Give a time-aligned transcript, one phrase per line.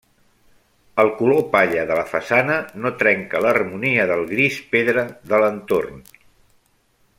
[1.01, 2.55] El color palla de la façana
[2.85, 6.05] no trenca l'harmonia del gris pedra de l'entorn.